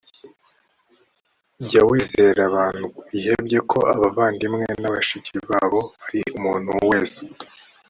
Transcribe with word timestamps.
jya 1.63 1.81
wizeza 1.89 2.41
abantu 2.49 2.85
bihebye 3.09 3.59
ko 3.71 3.79
abavandimwe 3.93 4.65
na 4.81 4.89
bashiki 4.93 5.33
babo 5.49 5.81
ari 6.05 6.21
umuntu 6.37 6.71
wese 6.89 7.21